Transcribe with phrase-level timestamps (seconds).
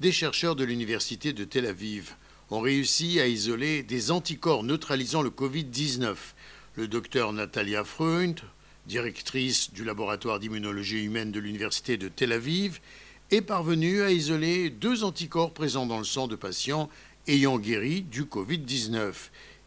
[0.00, 2.16] des chercheurs de l'Université de Tel Aviv
[2.50, 6.14] ont réussi à isoler des anticorps neutralisant le Covid-19.
[6.74, 8.38] Le docteur Natalia Freund,
[8.86, 12.80] directrice du laboratoire d'immunologie humaine de l'Université de Tel Aviv,
[13.30, 16.90] est parvenue à isoler deux anticorps présents dans le sang de patients
[17.26, 19.14] ayant guéri du Covid-19.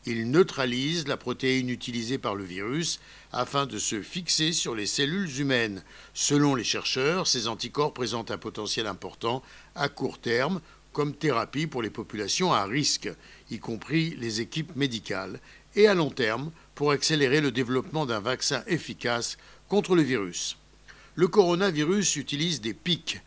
[0.05, 2.99] Ils neutralisent la protéine utilisée par le virus
[3.31, 5.83] afin de se fixer sur les cellules humaines.
[6.13, 9.43] Selon les chercheurs, ces anticorps présentent un potentiel important
[9.75, 10.61] à court terme
[10.93, 13.09] comme thérapie pour les populations à risque,
[13.51, 15.39] y compris les équipes médicales,
[15.75, 19.37] et à long terme pour accélérer le développement d'un vaccin efficace
[19.67, 20.57] contre le virus.
[21.15, 23.21] Le coronavirus utilise des pics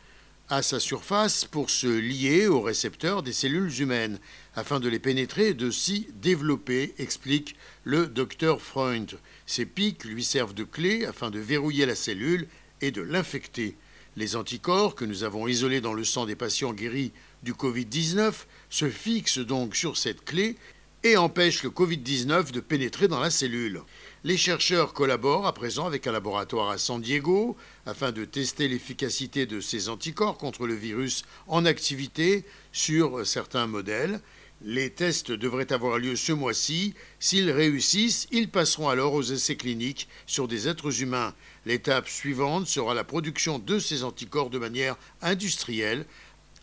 [0.48, 4.18] à sa surface pour se lier aux récepteurs des cellules humaines
[4.54, 9.18] afin de les pénétrer et de s'y développer, explique le docteur Freund.
[9.46, 12.48] Ces pics lui servent de clé afin de verrouiller la cellule
[12.80, 13.76] et de l'infecter.
[14.16, 18.32] Les anticorps que nous avons isolés dans le sang des patients guéris du Covid-19
[18.68, 20.56] se fixent donc sur cette clé
[21.04, 23.82] et empêchent le Covid-19 de pénétrer dans la cellule.
[24.24, 29.46] Les chercheurs collaborent à présent avec un laboratoire à San Diego afin de tester l'efficacité
[29.46, 34.20] de ces anticorps contre le virus en activité sur certains modèles.
[34.64, 36.94] Les tests devraient avoir lieu ce mois-ci.
[37.18, 41.34] S'ils réussissent, ils passeront alors aux essais cliniques sur des êtres humains.
[41.66, 46.06] L'étape suivante sera la production de ces anticorps de manière industrielle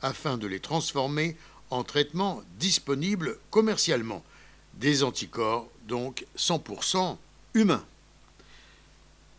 [0.02, 1.36] afin de les transformer
[1.72, 4.24] en traitements disponibles commercialement.
[4.80, 7.17] Des anticorps donc 100%
[7.53, 7.83] humains.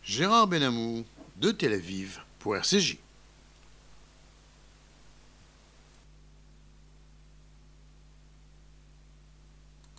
[0.03, 1.03] Gérard Benamou
[1.37, 2.97] de Tel Aviv pour RCJ.